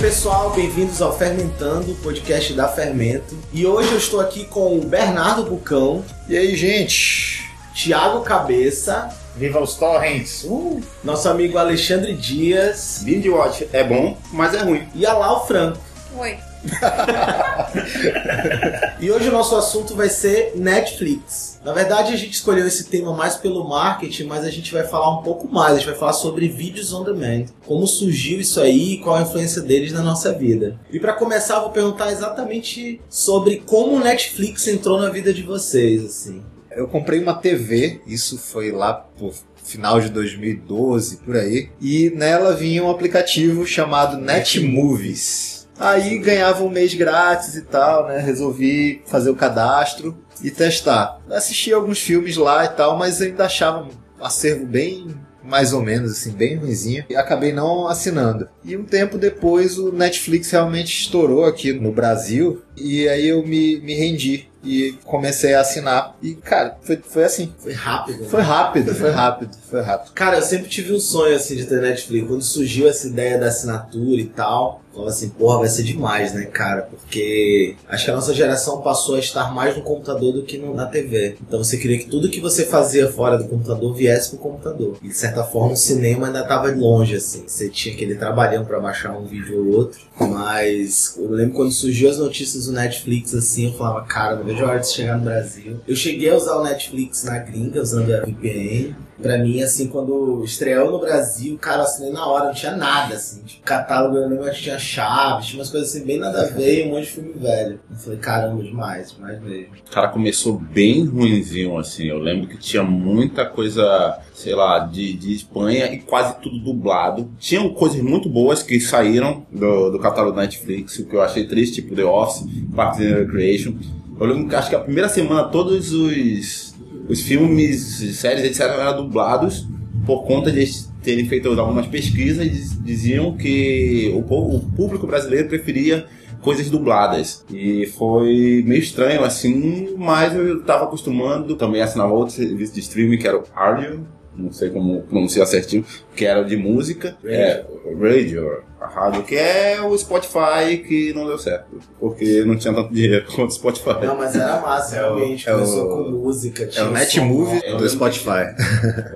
[0.00, 3.36] pessoal, bem-vindos ao Fermentando, podcast da Fermento.
[3.52, 7.44] E hoje eu estou aqui com o Bernardo Bucão, E aí, gente?
[7.74, 10.44] Thiago Cabeça, Viva os torrents!
[10.44, 10.80] Uh!
[11.04, 14.88] nosso amigo Alexandre Dias Binge Watch é bom, mas é ruim.
[14.94, 15.78] e a Lau Franco.
[16.16, 16.38] Oi.
[18.98, 21.60] E hoje o nosso assunto vai ser Netflix.
[21.62, 25.18] Na verdade, a gente escolheu esse tema mais pelo marketing, mas a gente vai falar
[25.18, 25.72] um pouco mais.
[25.72, 29.22] A gente vai falar sobre vídeos on demand, como surgiu isso aí e qual a
[29.22, 30.80] influência deles na nossa vida.
[30.90, 35.42] E para começar, eu vou perguntar exatamente sobre como o Netflix entrou na vida de
[35.42, 36.42] vocês, assim.
[36.70, 42.54] Eu comprei uma TV, isso foi lá por final de 2012, por aí, e nela
[42.54, 45.55] vinha um aplicativo chamado Netmovies.
[45.78, 48.18] Aí ganhava um mês grátis e tal, né?
[48.18, 51.20] Resolvi fazer o cadastro e testar.
[51.30, 55.14] Assisti alguns filmes lá e tal, mas ainda achava um acervo bem
[55.46, 58.48] mais ou menos assim, bem ruimzinho, e acabei não assinando.
[58.64, 63.78] E um tempo depois o Netflix realmente estourou aqui no Brasil, e aí eu me,
[63.80, 66.16] me rendi e comecei a assinar.
[66.20, 67.54] E, cara, foi, foi assim.
[67.58, 68.22] Foi rápido.
[68.22, 68.28] né?
[68.28, 70.12] Foi rápido, foi rápido, foi rápido.
[70.12, 72.26] Cara, eu sempre tive um sonho assim de ter Netflix.
[72.26, 76.46] Quando surgiu essa ideia da assinatura e tal, falava assim, porra, vai ser demais, né,
[76.46, 76.82] cara?
[76.82, 80.86] Porque acho que a nossa geração passou a estar mais no computador do que na
[80.86, 81.36] TV.
[81.46, 84.96] Então você queria que tudo que você fazia fora do computador viesse pro computador.
[85.02, 87.44] E de certa forma o cinema ainda tava longe, assim.
[87.46, 90.00] Você tinha que ir trabalhando pra baixar um vídeo ou outro.
[90.18, 94.64] Mas eu lembro quando surgiu as notícias do Netflix, assim, eu falava, cara, não vejo
[94.64, 95.78] a hora de chegar no Brasil.
[95.86, 98.94] Eu cheguei a usar o Netflix na gringa, usando a VPN.
[99.20, 103.14] Pra mim, assim, quando estreou no Brasil, cara, eu assinei na hora, não tinha nada,
[103.14, 103.42] assim.
[103.42, 106.86] Tipo, catálogo, eu lembro que tinha chaves, tinha umas coisas assim, bem nada a ver
[106.86, 107.80] um monte de filme velho.
[107.90, 109.68] Eu falei, caramba, demais, demais mesmo.
[109.90, 112.04] Cara começou bem ruinzinho, assim.
[112.04, 117.30] Eu lembro que tinha muita coisa, sei lá, de, de Espanha e quase tudo dublado.
[117.38, 121.46] Tinham coisas muito boas que saíram do, do catálogo da Netflix, o que eu achei
[121.46, 123.74] triste, tipo The Office, Parks and Recreation.
[124.18, 126.65] Eu lembro que acho que a primeira semana todos os,
[127.08, 127.80] os filmes,
[128.18, 128.60] séries, etc.
[128.78, 129.66] eram dublados
[130.04, 135.06] por conta de eles terem feito algumas pesquisas e diziam que o, povo- o público
[135.06, 136.06] brasileiro preferia
[136.42, 137.44] coisas dubladas.
[137.52, 141.56] E foi meio estranho assim, mas eu tava acostumando.
[141.56, 144.06] Também assinava outro serviço de streaming que era o Radio,
[144.36, 145.84] não sei como pronunciar certinho,
[146.14, 147.16] que era de música.
[147.24, 147.64] É,
[148.00, 148.46] Radio,
[148.80, 151.66] a rádio, que é o Spotify que não deu certo,
[151.98, 154.04] porque não tinha tanto dinheiro quanto o Spotify.
[154.06, 155.48] Não, mas era massa, É o- realmente.
[155.48, 158.54] é Começou o- com música, É o um Netmovie eu do lembro Spotify.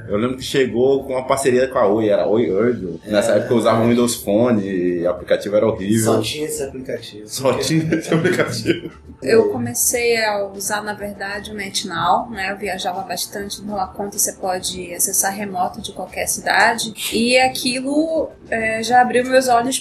[0.08, 2.98] Eu lembro que chegou com uma parceria com a Oi, era Oi.
[3.06, 3.36] Nessa É.
[3.38, 6.14] época eu usava o Windows Phone e o aplicativo era horrível.
[6.14, 7.28] Só tinha esse aplicativo.
[7.28, 8.90] Só tinha esse aplicativo.
[9.22, 12.50] Eu comecei a usar, na verdade, o NetNow, né?
[12.50, 16.94] Eu viajava bastante, pela conta você pode acessar remoto de qualquer cidade.
[17.12, 19.78] E aquilo é, já abriu meus olhos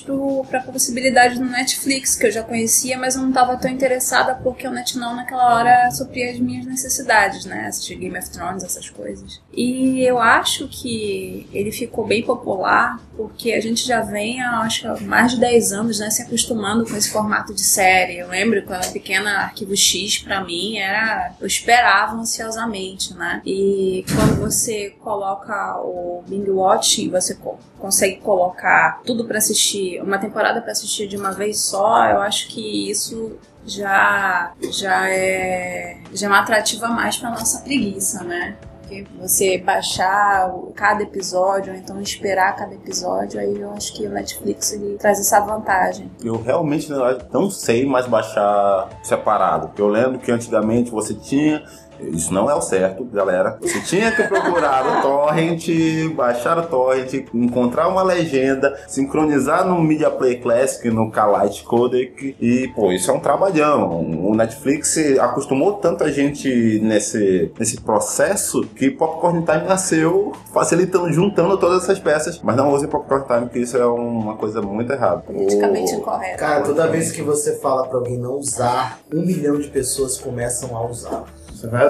[0.50, 4.36] para a possibilidade do Netflix, que eu já conhecia, mas eu não estava tão interessada
[4.36, 7.68] porque o NetNow naquela hora supria as minhas necessidades, né?
[7.68, 9.40] Assistir Game of Thrones, essas coisas.
[9.54, 14.94] E eu acho que ele ficou bem popular porque a gente já vem há, acho
[14.96, 18.18] que mais de 10 anos, né, se acostumando com esse formato de série.
[18.18, 23.42] Eu lembro quando era pequena, Arquivo X pra mim era eu esperava ansiosamente, né?
[23.46, 29.59] E quando você coloca o Bing Watching, você co- consegue colocar tudo pra assistir,
[30.04, 35.98] uma temporada pra assistir de uma vez só, eu acho que isso já já é
[36.14, 38.56] já é uma atrativa mais pra nossa preguiça, né?
[38.90, 44.10] Porque você baixar cada episódio, ou então esperar cada episódio, aí eu acho que o
[44.10, 46.10] Netflix ele traz essa vantagem.
[46.24, 46.90] Eu realmente
[47.32, 49.68] não sei mais baixar separado.
[49.68, 51.64] Porque eu lembro que antigamente você tinha.
[52.02, 53.58] Isso não é o certo, galera.
[53.62, 55.68] Você tinha que procurar o torrent,
[56.16, 62.36] baixar o torrent, encontrar uma legenda, sincronizar no Media Play Classic, no Kalite Codec.
[62.40, 64.00] E, pô, isso é um trabalhão.
[64.00, 71.84] O Netflix acostumou tanta gente nesse, nesse processo que Popcorn Time nasceu facilitando, juntando todas
[71.84, 72.40] essas peças.
[72.42, 75.22] Mas não use Popcorn Time, porque isso é uma coisa muito errada.
[75.22, 76.38] Politicamente incorreto.
[76.38, 80.76] Cara, toda vez que você fala pra alguém não usar, um milhão de pessoas começam
[80.76, 81.24] a usar.
[81.60, 81.90] Você vai?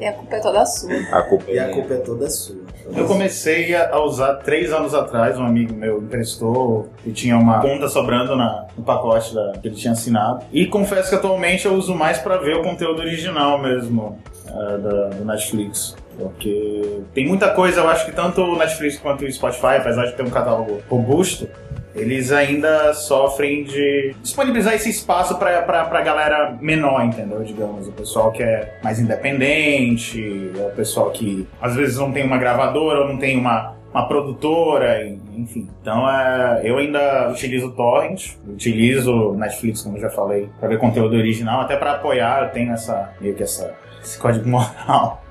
[0.00, 0.90] E a culpa é toda sua.
[1.10, 1.74] A culpa E é a minha.
[1.74, 2.62] culpa é toda sua.
[2.94, 7.88] Eu comecei a usar três anos atrás, um amigo meu emprestou e tinha uma conta
[7.88, 10.44] sobrando na, no pacote da- que ele tinha assinado.
[10.52, 15.08] E confesso que atualmente eu uso mais pra ver o conteúdo original mesmo eh, da-
[15.08, 15.96] do Netflix.
[16.16, 20.12] Porque tem muita coisa, eu acho que tanto o Netflix quanto o Spotify, apesar de
[20.12, 21.48] ter um catálogo robusto,
[21.94, 27.42] eles ainda sofrem de disponibilizar esse espaço pra, pra, pra galera menor, entendeu?
[27.42, 32.38] Digamos, o pessoal que é mais independente, o pessoal que às vezes não tem uma
[32.38, 35.06] gravadora ou não tem uma uma produtora,
[35.36, 35.68] enfim.
[35.80, 41.60] Então é, eu ainda utilizo torrent, utilizo Netflix, como já falei, para ver conteúdo original,
[41.60, 45.23] até para apoiar, eu tenho essa meio que essa esse código moral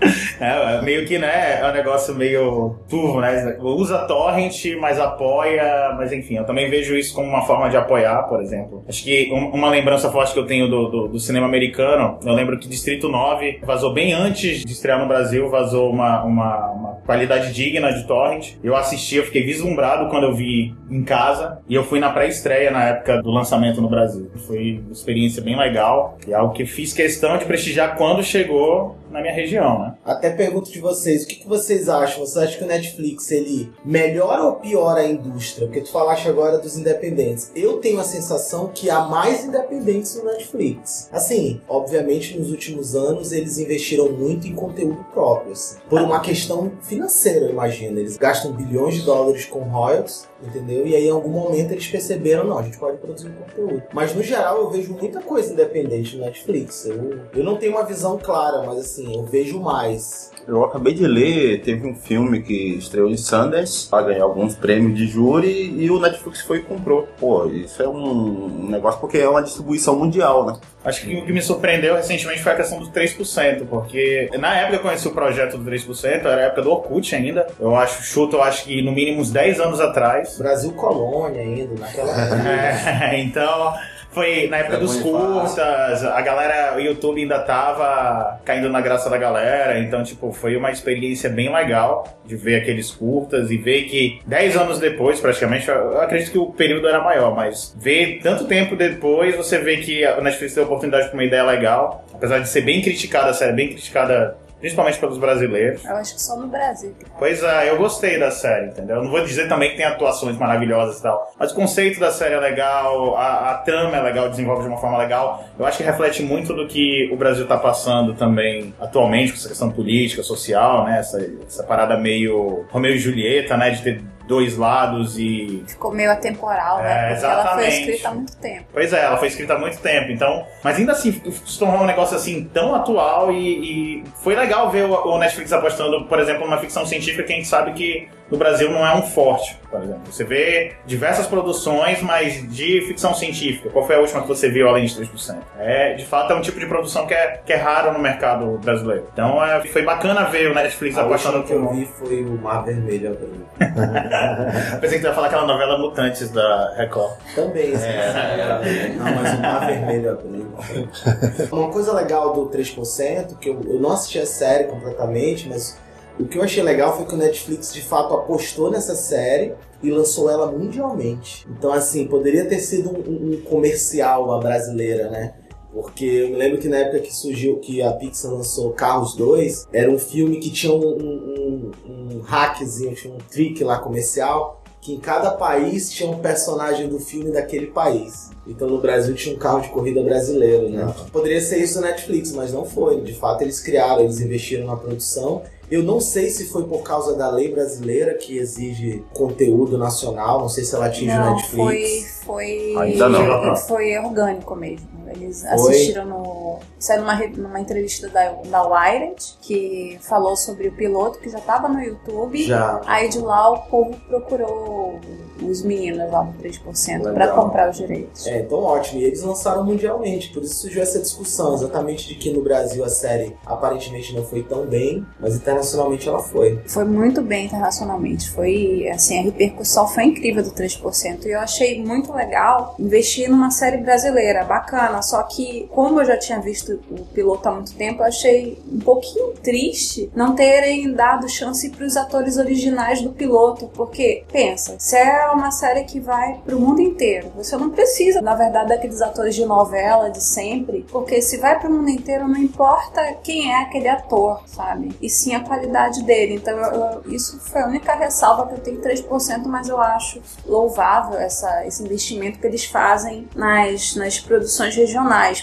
[0.40, 3.56] É, é, meio que, né, é um negócio meio turvo, né?
[3.60, 8.22] Usa torrent, mas apoia, mas enfim, eu também vejo isso como uma forma de apoiar,
[8.28, 8.84] por exemplo.
[8.88, 12.56] Acho que uma lembrança forte que eu tenho do, do, do cinema americano, eu lembro
[12.56, 17.52] que Distrito 9 vazou bem antes de estrear no Brasil, vazou uma, uma, uma qualidade
[17.52, 18.54] digna de torrent.
[18.62, 22.70] Eu assisti, eu fiquei vislumbrado quando eu vi em casa, e eu fui na pré-estreia
[22.70, 24.30] na época do lançamento no Brasil.
[24.46, 29.20] Foi uma experiência bem legal, e algo que fiz questão de prestigiar quando chegou na
[29.20, 29.87] minha região, né?
[30.04, 32.24] Até pergunto de vocês, o que, que vocês acham?
[32.24, 35.66] Você acha que o Netflix ele melhora ou piora a indústria?
[35.66, 37.50] Porque tu falaste agora dos independentes.
[37.54, 41.08] Eu tenho a sensação que há mais independentes no Netflix.
[41.12, 46.72] Assim, obviamente nos últimos anos eles investiram muito em conteúdo próprio, assim, por uma questão
[46.82, 47.98] financeira, eu imagino.
[47.98, 50.86] Eles gastam bilhões de dólares com royalties entendeu?
[50.86, 53.82] E aí em algum momento eles perceberam, não, a gente pode produzir conteúdo.
[53.92, 56.86] Mas no geral eu vejo muita coisa independente no Netflix.
[56.86, 60.30] Eu, eu não tenho uma visão clara, mas assim, eu vejo mais.
[60.46, 64.96] Eu acabei de ler, teve um filme que estreou em Sundance, para ganhar alguns prêmios
[64.96, 67.06] de júri, e o Netflix foi e comprou.
[67.20, 70.58] Pô, isso é um negócio porque é uma distribuição mundial, né?
[70.82, 74.70] Acho que o que me surpreendeu recentemente foi a questão do 3%, porque na época
[74.70, 77.46] que eu conheci o projeto do 3%, era a época do Orkut ainda.
[77.60, 80.27] Eu acho, chuto, eu acho que no mínimo uns 10 anos atrás.
[80.36, 82.48] Brasil colônia ainda, naquela época.
[83.12, 83.74] é, então
[84.10, 89.08] foi na época é dos curtas, a galera, o YouTube ainda tava caindo na graça
[89.10, 93.82] da galera, então, tipo, foi uma experiência bem legal de ver aqueles curtas e ver
[93.84, 98.46] que 10 anos depois, praticamente, eu acredito que o período era maior, mas ver tanto
[98.46, 102.48] tempo depois, você vê que a Netflix deu oportunidade para uma ideia legal, apesar de
[102.48, 105.84] ser bem criticada, a série bem criticada Principalmente pelos brasileiros.
[105.84, 106.94] Eu acho que só no Brasil.
[107.18, 108.96] Pois é, eu gostei da série, entendeu?
[108.96, 111.32] Eu não vou dizer também que tem atuações maravilhosas e tal.
[111.38, 114.78] Mas o conceito da série é legal, a, a trama é legal, desenvolve de uma
[114.78, 115.44] forma legal.
[115.58, 119.48] Eu acho que reflete muito do que o Brasil está passando também atualmente, com essa
[119.48, 120.98] questão política, social, né?
[120.98, 123.70] Essa, essa parada meio Romeu e Julieta, né?
[123.70, 125.64] De ter dois lados e.
[125.66, 126.92] Ficou meio atemporal, né?
[126.92, 127.48] É, Porque exatamente.
[127.48, 128.64] ela foi escrita há muito tempo.
[128.72, 130.46] Pois é, ela foi escrita há muito tempo, então.
[130.62, 134.84] Mas ainda assim, se tornou um negócio assim tão atual e, e foi legal ver
[134.84, 138.36] o, o Netflix apostando, por exemplo, numa ficção científica que a gente sabe que no
[138.36, 140.02] Brasil não é um forte, por exemplo.
[140.06, 143.70] Você vê diversas produções, mas de ficção científica.
[143.70, 145.36] Qual foi a última que você viu além de 3%?
[145.58, 148.58] É, de fato, é um tipo de produção que é, que é raro no mercado
[148.58, 149.06] brasileiro.
[149.12, 152.38] Então é, foi bacana ver o Netflix A apostando última que eu vi foi o
[152.38, 153.16] Mar Vermelho.
[154.80, 157.14] Pensei que tu ia falar aquela novela Mutantes da Record.
[157.34, 157.86] Também, sim.
[157.86, 158.94] É.
[158.96, 160.52] Não, mas o Mar Vermelho Abril.
[161.50, 165.78] Uma coisa legal do 3%, que eu, eu não assisti a série completamente, mas
[166.18, 169.90] o que eu achei legal foi que o Netflix de fato apostou nessa série e
[169.90, 171.46] lançou ela mundialmente.
[171.50, 175.34] Então, assim, poderia ter sido um, um comercial a brasileira, né?
[175.72, 179.68] Porque eu me lembro que na época que surgiu, que a Pixar lançou Carros 2,
[179.72, 184.62] era um filme que tinha um, um, um, um hackzinho, tinha um trick lá comercial,
[184.80, 188.30] que em cada país tinha um personagem do filme daquele país.
[188.46, 190.92] Então no Brasil tinha um carro de corrida brasileiro, né?
[191.12, 193.00] Poderia ser isso no Netflix, mas não foi.
[193.02, 195.42] De fato eles criaram, eles investiram na produção.
[195.70, 200.48] Eu não sei se foi por causa da lei brasileira que exige conteúdo nacional, não
[200.48, 202.20] sei se ela atinge o Não, Netflix.
[202.24, 203.56] foi, foi, Ainda não.
[203.56, 204.88] foi orgânico mesmo.
[205.12, 206.58] Eles assistiram no.
[206.78, 211.68] Saiu numa, numa entrevista da, da Wired, que falou sobre o piloto que já estava
[211.68, 212.42] no YouTube.
[212.44, 212.80] Já.
[212.86, 214.98] Aí de lá o povo procurou
[215.42, 218.26] os meninos lá do 3% para comprar os direitos.
[218.26, 219.00] É, então ótimo.
[219.00, 222.88] E eles lançaram mundialmente, por isso surgiu essa discussão, exatamente de que no Brasil a
[222.88, 226.60] série aparentemente não foi tão bem, mas internacionalmente ela foi.
[226.66, 228.30] Foi muito bem internacionalmente.
[228.30, 231.24] Foi, assim, a repercussão foi incrível do 3%.
[231.24, 234.97] E eu achei muito legal investir numa série brasileira, bacana.
[235.02, 238.78] Só que, como eu já tinha visto o piloto há muito tempo, eu achei um
[238.78, 243.68] pouquinho triste não terem dado chance para os atores originais do piloto.
[243.74, 248.34] Porque, pensa, se é uma série que vai pro mundo inteiro, você não precisa, na
[248.34, 250.84] verdade, daqueles atores de novela de sempre.
[250.90, 254.94] Porque se vai pro mundo inteiro, não importa quem é aquele ator, sabe?
[255.00, 256.34] E sim a qualidade dele.
[256.34, 256.74] Então, eu-
[257.04, 261.66] eu- isso foi a única ressalva que eu tenho 3%, mas eu acho louvável essa,
[261.66, 264.87] esse investimento que eles fazem nas, nas produções regionais.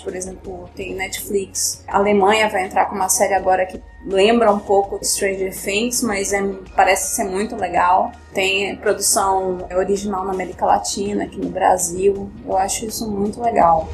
[0.03, 1.83] Por exemplo, tem Netflix.
[1.87, 6.31] A Alemanha vai entrar com uma série agora que lembra um pouco Stranger Things, mas
[6.31, 6.41] é,
[6.75, 8.11] parece ser muito legal.
[8.33, 12.29] Tem produção original na América Latina, aqui no Brasil.
[12.45, 13.87] Eu acho isso muito legal.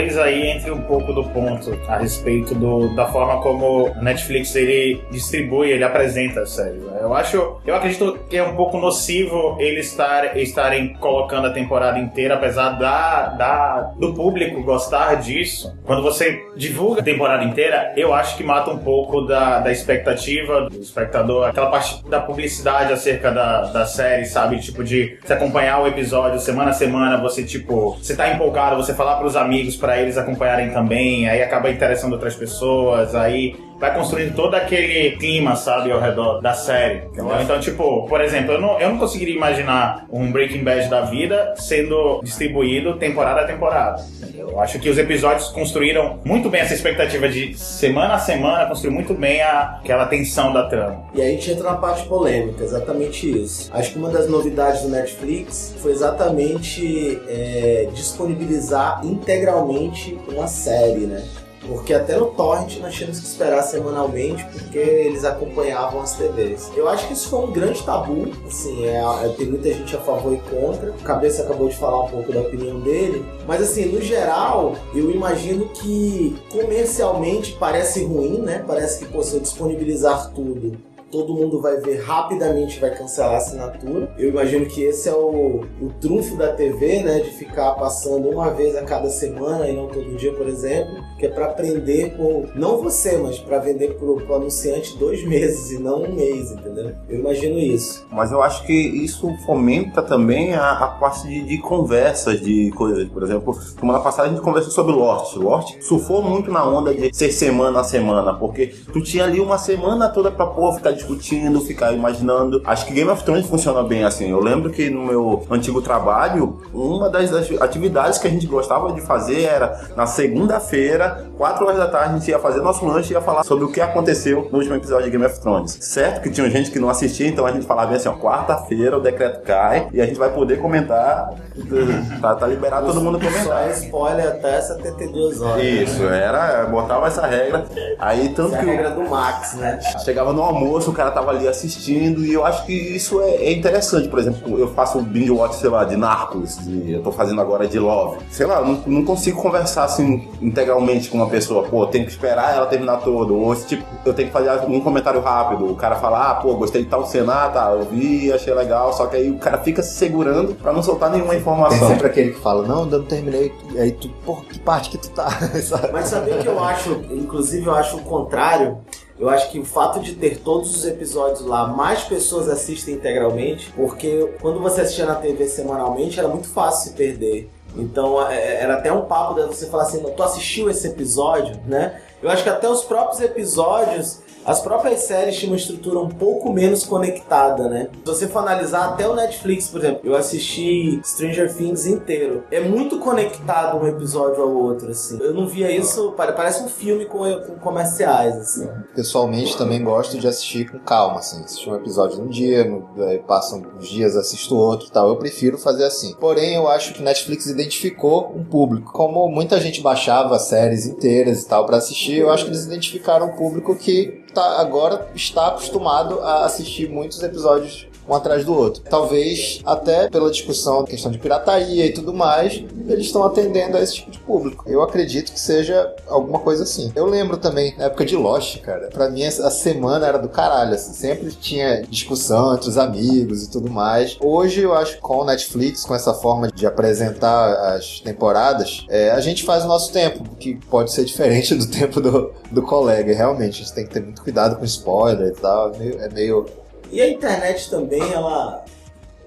[0.00, 4.54] Talvez aí entre um pouco do ponto a respeito do, da forma como o Netflix
[4.54, 6.82] ele distribui, ele apresenta as séries.
[6.82, 6.98] né?
[7.02, 11.98] Eu acho, eu acredito que é um pouco nocivo eles estar, estarem colocando a temporada
[11.98, 15.76] inteira, apesar da, da, do público gostar disso.
[15.84, 20.68] Quando você divulga a temporada inteira, eu acho que mata um pouco da, da expectativa
[20.70, 24.58] do espectador, aquela parte da publicidade acerca da, da série, sabe?
[24.60, 28.94] Tipo, de você acompanhar o episódio semana a semana, você, tipo, você tá empolgado, você
[28.94, 34.34] falar pros amigos pra eles acompanharem também, aí acaba interessando outras pessoas, aí vai construindo
[34.36, 37.06] todo aquele clima, sabe, ao redor da série.
[37.06, 37.40] entendeu?
[37.40, 41.54] Então, tipo, por exemplo, eu não, eu não conseguiria imaginar um Breaking Bad da vida
[41.56, 44.04] sendo distribuído temporada a temporada.
[44.36, 48.94] Eu acho que os episódios construíram muito bem essa expectativa de semana a semana, construíram
[48.94, 51.04] muito bem a, aquela tensão da trama.
[51.14, 53.70] E aí a gente entra na parte polêmica, exatamente isso.
[53.72, 61.24] Acho que uma das novidades do Netflix foi exatamente é, disponibilizar integralmente uma série, né?
[61.70, 66.68] Porque até no Torrent nós tínhamos que esperar semanalmente porque eles acompanhavam as TVs.
[66.76, 70.00] Eu acho que isso foi um grande tabu, assim, é, é- tem muita gente a
[70.00, 70.90] favor e contra.
[70.90, 75.12] O Cabeça acabou de falar um pouco da opinião dele, mas assim, no geral, eu
[75.12, 78.64] imagino que comercialmente parece ruim, né?
[78.66, 80.76] Parece que, pô, se eu disponibilizar tudo,
[81.10, 84.12] todo mundo vai ver rapidamente vai cancelar a assinatura.
[84.16, 87.20] Eu imagino que esse é o, o trunfo da TV, né?
[87.20, 91.26] De ficar passando uma vez a cada semana e não todo dia, por exemplo, que
[91.26, 92.48] é para prender por.
[92.54, 96.92] Não você, mas para vender pro, pro anunciante dois meses e não um mês, entendeu?
[97.08, 98.06] Eu imagino isso.
[98.10, 103.08] Mas eu acho que isso fomenta também a, a parte de, de conversas, de coisas.
[103.08, 105.36] Por exemplo, semana passada a gente conversou sobre Lost.
[105.36, 109.58] Lost surfou muito na onda de ser semana a semana, porque tu tinha ali uma
[109.58, 112.62] semana toda pra pô, ficar discutindo, ficar imaginando.
[112.64, 114.30] Acho que Game of Thrones funciona bem assim.
[114.30, 119.00] Eu lembro que no meu antigo trabalho, uma das, atividades que a gente gostava de
[119.00, 123.14] fazer era na segunda-feira, 4 horas da tarde, a gente ia fazer nosso lanche e
[123.14, 125.78] ia falar sobre o que aconteceu no último episódio de Game of Thrones.
[125.80, 129.00] Certo que tinha gente que não assistia, então a gente falava assim, ó, quarta-feira o
[129.00, 131.30] decreto cai e a gente vai poder comentar.
[132.20, 133.68] Tá, tá liberado todo mundo Só comentar.
[133.68, 135.62] é spoiler até 72 horas.
[135.62, 137.64] Isso, era, botava essa regra.
[137.98, 139.78] Aí tanto é a que regra do Max, né?
[140.04, 143.52] Chegava no almoço, o cara tava ali assistindo, e eu acho que isso é, é
[143.52, 144.08] interessante.
[144.08, 147.40] Por exemplo, eu faço um binge watch, sei lá, de Narcos, de- eu tô fazendo
[147.40, 148.18] agora de Love.
[148.30, 151.62] Sei lá, eu não, não consigo conversar assim integralmente com uma pessoa.
[151.64, 153.34] Pô, tem que esperar ela terminar todo.
[153.38, 155.70] Ou esse tipo, eu tenho que fazer um comentário rápido.
[155.70, 158.92] O cara fala, ah, pô, gostei de tal cena, ah, tá, eu vi, achei legal.
[158.92, 161.88] Só que aí o cara fica se segurando pra não soltar nenhuma informação.
[161.88, 163.52] sempre aquele que fala, não, ainda não terminei.
[163.74, 165.30] E aí tu, porra, que parte que tu tá?
[165.62, 165.90] Sabe?
[165.92, 168.78] Mas sabia que eu acho, inclusive eu acho o contrário.
[169.20, 173.70] Eu acho que o fato de ter todos os episódios lá, mais pessoas assistem integralmente,
[173.76, 177.50] porque quando você assistia na TV semanalmente era muito fácil se perder.
[177.76, 182.00] Então é- era até um papo de você falar assim, tu assistiu esse episódio, né?
[182.22, 186.52] Eu acho que até os próprios episódios, as próprias séries tinham uma estrutura um pouco
[186.52, 187.88] menos conectada, né?
[188.04, 192.44] Se você for analisar até o Netflix, por exemplo, eu assisti Stranger Things inteiro.
[192.50, 195.18] É muito conectado um episódio ao outro, assim.
[195.20, 198.68] Eu não via isso, pare- parece um filme com, com comerciais, assim.
[198.94, 201.42] Pessoalmente também gosto de assistir com calma, assim.
[201.44, 205.08] Assistir um episódio num dia, no, aí passam uns dias, assisto outro e tal.
[205.08, 206.14] Eu prefiro fazer assim.
[206.18, 208.92] Porém, eu acho que Netflix identificou um público.
[208.92, 213.26] Como muita gente baixava séries inteiras e tal pra assistir, eu acho que eles identificaram
[213.28, 218.82] um público que tá, agora está acostumado a assistir muitos episódios um atrás do outro.
[218.88, 223.94] Talvez até pela discussão, questão de pirataria e tudo mais, eles estão atendendo a esse
[223.96, 224.64] tipo de público.
[224.68, 226.92] Eu acredito que seja alguma coisa assim.
[226.94, 230.74] Eu lembro também, na época de Lost, cara, pra mim a semana era do caralho,
[230.74, 234.16] assim, sempre tinha discussão entre os amigos e tudo mais.
[234.20, 239.10] Hoje eu acho que com o Netflix, com essa forma de apresentar as temporadas, é,
[239.10, 243.14] a gente faz o nosso tempo, que pode ser diferente do tempo do, do colega.
[243.14, 245.72] Realmente, a gente tem que ter muito cuidado com spoiler e tal.
[245.74, 246.46] É meio- é meio
[246.90, 248.64] E a internet também, ela,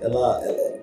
[0.02, 0.74] ela, ela,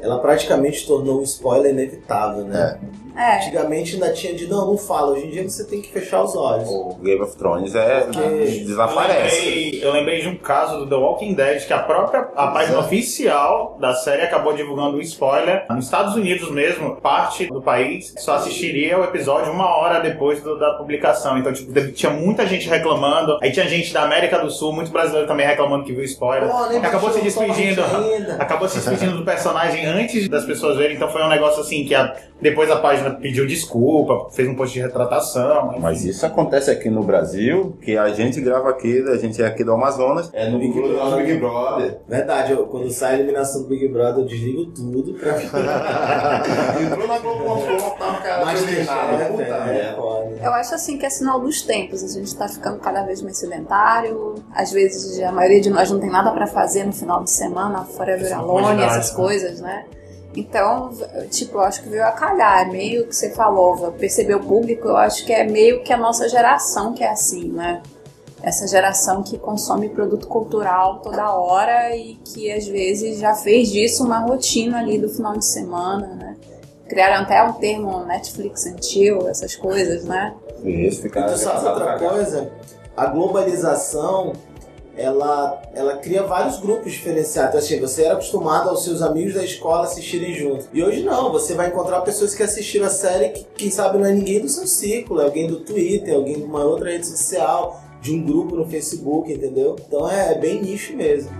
[0.00, 2.78] ela praticamente tornou o spoiler inevitável, né?
[2.82, 3.05] É.
[3.16, 5.12] Antigamente ainda tinha de não, não fala.
[5.12, 6.68] Hoje em dia você tem que fechar os olhos.
[6.68, 9.40] O Game of Thrones é Porque- Eu desaparece.
[9.46, 12.78] lembrei, eu lembrei de um caso do The Walking Dead que a própria a página
[12.78, 15.64] oficial da série acabou divulgando um spoiler.
[15.70, 20.58] Nos Estados Unidos mesmo, parte do país só assistiria o episódio uma hora depois do-
[20.58, 21.38] da publicação.
[21.38, 23.38] Então, tipo, tinha muita gente reclamando.
[23.42, 26.48] Aí tinha gente da América do Sul, muito brasileiro também reclamando que viu spoiler.
[26.68, 27.82] Nem acabou se despedindo.
[28.38, 31.94] Acabou se despedindo do personagem antes das pessoas verem, então foi um negócio assim que
[31.94, 35.70] a- depois a página pediu desculpa, fez um post de retratação.
[35.72, 35.80] enfim.
[35.80, 39.62] Mas isso acontece aqui no Brasil, que a gente grava aqui, a gente é aqui
[39.64, 41.26] do Amazonas, é no Big Brother.
[41.26, 41.98] Big Brother.
[42.08, 45.36] Verdade, eu- quando sai a eliminação do Big Brother, eu desligo tudo pra
[46.82, 47.66] Entrou na Globo,
[47.98, 49.64] tava cara deixar, Puta né?
[49.66, 49.96] merda.
[49.98, 52.02] Eu Eu acho assim que é sinal dos tempos.
[52.02, 54.34] A gente tá ficando cada vez mais sedentário.
[54.54, 57.84] Às vezes a maioria de nós não tem nada pra fazer no final de semana,
[57.84, 59.16] fora do quantidades, essas né?
[59.16, 59.84] coisas, né?
[60.36, 60.90] Então,
[61.30, 62.68] tipo, eu acho que veio a calhar.
[62.68, 65.96] É meio que você falou, perceber o público, eu acho que é meio que a
[65.96, 67.82] nossa geração que é assim, né?
[68.42, 74.04] Essa geração que consome produto cultural toda hora e que às vezes já fez disso
[74.04, 76.36] uma rotina ali do final de semana, né?
[76.86, 80.34] Criaram até um termo Netflix chill, essas coisas, né?
[80.62, 82.52] Isso, E tu sabe outra coisa?
[82.96, 84.34] A globalização,
[84.96, 87.50] ela, ela cria vários grupos diferenciados.
[87.50, 90.68] Então, assim, você era acostumado aos seus amigos da escola assistirem juntos.
[90.72, 94.06] E hoje não, você vai encontrar pessoas que assistiram a série que, quem sabe, não
[94.06, 97.82] é ninguém do seu círculo, é alguém do Twitter, alguém de uma outra rede social,
[98.00, 99.76] de um grupo no Facebook, entendeu?
[99.86, 101.30] Então é, é bem nicho mesmo.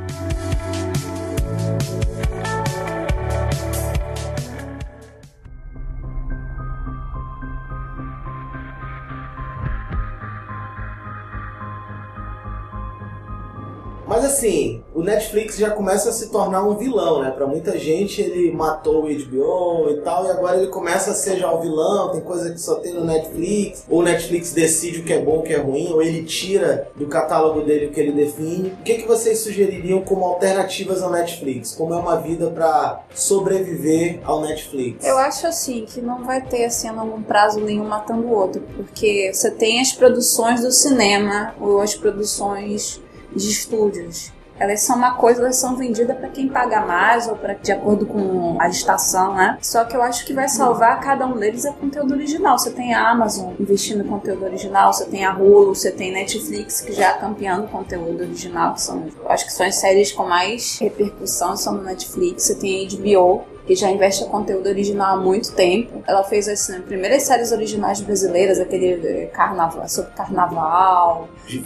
[14.46, 17.30] Assim, o Netflix já começa a se tornar um vilão, né?
[17.30, 21.38] Pra muita gente ele matou o HBO e tal, e agora ele começa a ser
[21.38, 25.04] já o vilão, tem coisa que só tem no Netflix, ou o Netflix decide o
[25.04, 28.00] que é bom, o que é ruim, ou ele tira do catálogo dele o que
[28.00, 28.68] ele define.
[28.80, 31.74] O que, que vocês sugeririam como alternativas ao Netflix?
[31.74, 35.04] Como é uma vida pra sobreviver ao Netflix?
[35.04, 38.62] Eu acho assim que não vai ter assim a longo prazo nenhum matando o outro,
[38.76, 43.00] porque você tem as produções do cinema ou as produções
[43.34, 44.35] de estúdios.
[44.58, 48.06] Elas são uma coisa, elas são vendidas para quem paga mais ou para de acordo
[48.06, 49.58] com a estação, né?
[49.60, 52.58] Só que eu acho que vai salvar cada um deles é conteúdo original.
[52.58, 56.80] Você tem a Amazon investindo em conteúdo original, você tem a Hulu, você tem Netflix
[56.80, 60.12] que já é campeã do conteúdo original, que são, eu acho que são as séries
[60.12, 62.44] com mais repercussão são no Netflix.
[62.44, 66.02] Você tem a HBO que já investe em conteúdo original há muito tempo.
[66.06, 71.28] Ela fez as né, primeiras séries originais brasileiras, aquele eh, carnaval, sobre carnaval.
[71.46, 71.60] De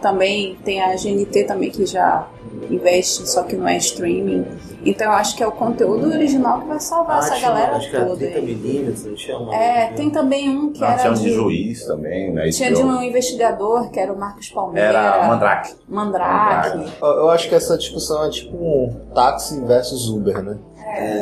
[0.00, 2.26] também tem a GNT também que já
[2.68, 4.46] investe, só que não é streaming.
[4.84, 7.90] Então eu acho que é o conteúdo original que vai salvar Ah, essa galera acho
[7.90, 8.16] que toda.
[8.16, 8.44] 30 aí.
[8.44, 9.54] milímetros, uma.
[9.54, 12.48] É, tem também um que Ah, era tinha de de, juiz também, né?
[12.50, 14.88] tinha de um investigador que era o Marcos Palmeira.
[14.88, 15.74] Era Mandrake.
[15.88, 16.90] Mandrake.
[17.02, 20.56] Eu eu acho que essa discussão é tipo um táxi versus Uber, né?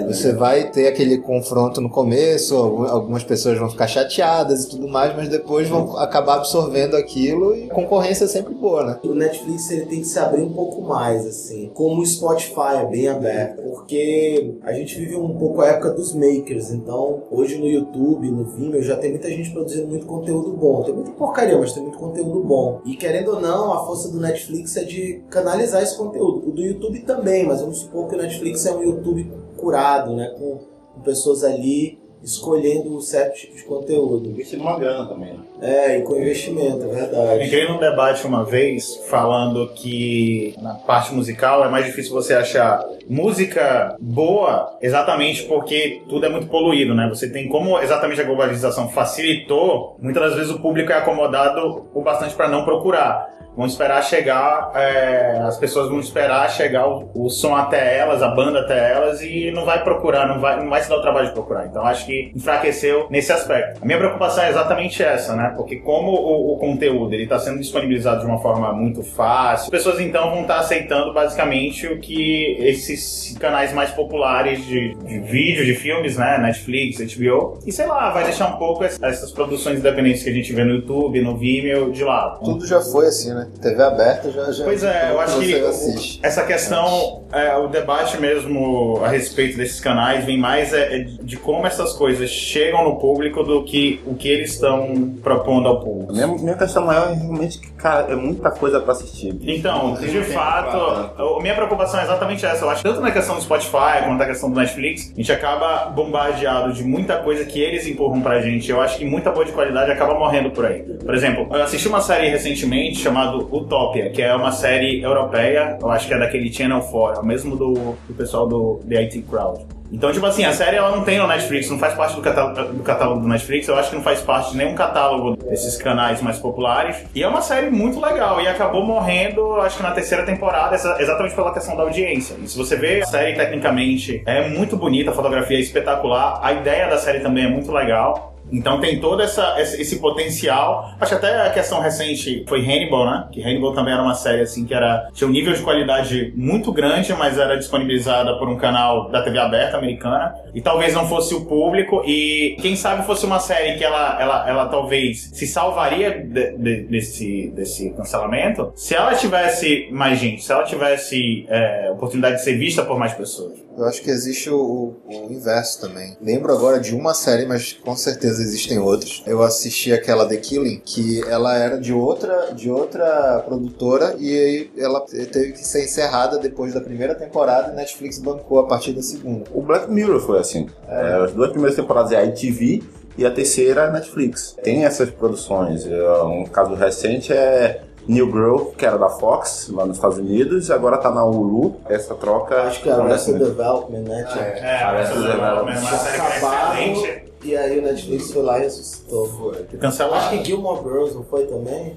[0.06, 4.88] Você vai ter aquele confronto no começo, algum- algumas pessoas vão ficar chateadas e tudo
[4.88, 8.98] mais, mas depois vão acabar absorvendo aquilo e concorrência é sempre boa, né?
[9.04, 11.70] O Netflix ele tem que se abrir um pouco mais, assim.
[11.74, 13.62] Como o Spotify é bem aberto.
[13.62, 16.70] Porque a gente vive um pouco a época dos makers.
[16.70, 20.82] Então, hoje no YouTube, no Vimeo, já tem muita gente produzindo muito conteúdo bom.
[20.82, 22.80] Tem muita porcaria, mas tem muito conteúdo bom.
[22.84, 26.48] E querendo ou não, a força do Netflix é de canalizar esse conteúdo.
[26.48, 30.34] O do YouTube também, mas vamos supor que o Netflix é um YouTube curado, né?
[30.38, 30.58] Com,
[30.94, 34.30] com pessoas ali escolhendo certo tipo de conteúdo.
[34.30, 35.44] Investindo uma grana também, né?
[35.60, 37.44] É, e com investimento, é Eu verdade.
[37.44, 42.84] entrei num debate uma vez falando que na parte musical é mais difícil você achar
[43.08, 47.08] música boa exatamente porque tudo é muito poluído, né?
[47.08, 52.02] Você tem como exatamente a globalização facilitou, muitas das vezes o público é acomodado o
[52.02, 53.36] bastante para não procurar.
[53.56, 58.28] Vão esperar chegar, é, as pessoas vão esperar chegar o, o som até elas, a
[58.28, 61.26] banda até elas e não vai procurar, não vai, não vai se dar o trabalho
[61.26, 61.66] de procurar.
[61.66, 63.82] Então acho que enfraqueceu nesse aspecto.
[63.82, 65.47] A minha preocupação é exatamente essa, né?
[65.56, 69.70] Porque como o, o conteúdo ele está sendo disponibilizado de uma forma muito fácil, as
[69.70, 75.64] pessoas então vão estar aceitando basicamente o que esses canais mais populares de, de vídeo,
[75.64, 76.38] de filmes, né?
[76.38, 80.32] Netflix, HBO, e sei lá, vai deixar um pouco ess- essas produções independentes que a
[80.32, 82.40] gente vê no YouTube, no Vimeo, de lado.
[82.44, 83.48] Tudo já foi assim, né?
[83.60, 84.50] TV aberta já.
[84.52, 86.20] já Pois é, eu acho que assiste.
[86.22, 91.36] essa questão, é, o debate mesmo a respeito desses canais vem mais é, é de
[91.36, 95.37] como essas coisas chegam no público do que o que eles estão propondo
[95.68, 96.12] ao A público.
[96.12, 99.36] minha, minha questão maior é realmente que, cara, é muita coisa pra assistir.
[99.42, 102.64] Então, de fato, a minha preocupação é exatamente essa.
[102.64, 105.32] Eu acho que tanto na questão do Spotify quanto na questão do Netflix, a gente
[105.32, 108.70] acaba bombardeado de muita coisa que eles empurram pra gente.
[108.70, 110.82] Eu acho que muita boa de qualidade acaba morrendo por aí.
[110.82, 115.90] Por exemplo, eu assisti uma série recentemente chamada Utopia, que é uma série europeia, eu
[115.90, 119.22] acho que é daquele Channel 4, é o mesmo do, do pessoal do The IT
[119.22, 119.64] Crowd.
[119.90, 122.72] Então, tipo assim, a série ela não tem no Netflix, não faz parte do catálogo,
[122.74, 126.20] do catálogo do Netflix, eu acho que não faz parte de nenhum catálogo desses canais
[126.20, 126.96] mais populares.
[127.14, 130.96] E é uma série muito legal e acabou morrendo, acho que na terceira temporada, exa-
[131.00, 132.36] exatamente pela questão da audiência.
[132.42, 136.52] E se você vê a série tecnicamente, é muito bonita, a fotografia é espetacular, a
[136.52, 138.34] ideia da série também é muito legal.
[138.52, 140.90] Então tem todo essa, esse, potencial.
[141.00, 143.28] Acho até a questão recente foi Hannibal, né?
[143.32, 146.72] Que Hannibal também era uma série assim que era tinha um nível de qualidade muito
[146.72, 151.34] grande, mas era disponibilizada por um canal da TV aberta americana e talvez não fosse
[151.34, 156.10] o público e quem sabe fosse uma série que ela ela, ela talvez se salvaria
[156.10, 162.36] de- de- desse desse cancelamento se ela tivesse mais gente, se ela tivesse é, oportunidade
[162.36, 163.67] de ser vista por mais pessoas.
[163.78, 166.16] Eu acho que existe o, o inverso também.
[166.20, 169.22] Lembro agora de uma série, mas com certeza existem outras.
[169.24, 174.70] Eu assisti aquela The Killing, que ela era de outra, de outra produtora e aí
[174.76, 179.02] ela teve que ser encerrada depois da primeira temporada e Netflix bancou a partir da
[179.02, 179.44] segunda.
[179.54, 180.68] O Black Mirror foi assim.
[180.88, 182.82] É, as duas primeiras temporadas é a ITV
[183.16, 184.56] e a terceira é a Netflix.
[184.62, 185.86] Tem essas produções.
[185.86, 190.68] É, Um caso recente é New Girl, que era da Fox, lá nos Estados Unidos,
[190.68, 191.76] e agora tá na Hulu.
[191.88, 192.62] Essa troca.
[192.62, 194.26] Acho que é Arrested Development, né?
[194.32, 199.52] Tinha É, é série que é acabado e aí o Netflix foi lá e ressuscitou.
[199.80, 200.16] Cancelado.
[200.16, 201.94] Acho que Gilmore Girls não foi também?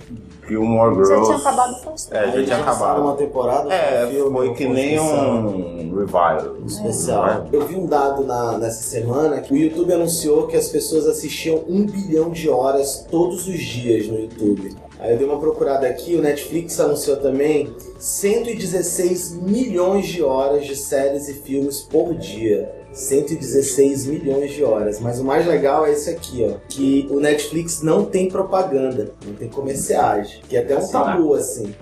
[0.47, 1.25] Gilmore Já Girls.
[1.25, 1.95] tinha acabado tempo.
[2.11, 3.01] É, já tinha acabado.
[3.01, 3.73] uma temporada.
[3.73, 6.57] É, filme, foi que nem um revival.
[6.67, 7.47] especial.
[7.51, 11.63] Eu vi um dado na- nessa semana que o YouTube anunciou que as pessoas assistiam
[11.67, 14.75] um bilhão de horas todos os dias no YouTube.
[15.01, 20.75] Aí eu dei uma procurada aqui, o Netflix anunciou também 116 milhões de horas de
[20.75, 22.80] séries e filmes por dia.
[22.93, 24.99] 116 milhões de horas.
[24.99, 26.57] Mas o mais legal é esse aqui, ó.
[26.67, 30.39] Que o Netflix não tem propaganda, não tem comerciais.
[30.47, 31.73] Que é até um tabu, assim.